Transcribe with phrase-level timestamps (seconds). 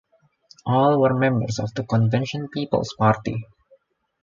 [0.65, 3.45] All were members of the Convention Peoples Party.